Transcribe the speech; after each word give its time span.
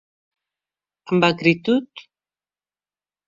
-Amb 1.11 1.27
acritud? 1.27 2.05